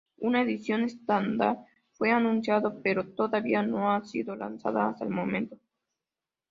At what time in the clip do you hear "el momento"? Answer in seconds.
5.05-5.59